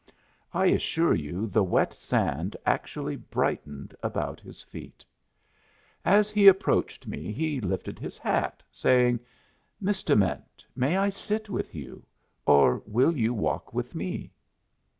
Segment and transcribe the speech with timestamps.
[0.51, 5.05] I assure you the wet sand actually brightened about his feet!
[6.03, 9.19] As he approached me he lifted his hat, saying,
[9.79, 12.03] "Miss Dement, may I sit with you?
[12.47, 14.31] or will you walk with me?"